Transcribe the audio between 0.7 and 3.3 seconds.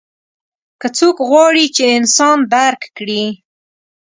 که څوک غواړي چې انسان درک کړي.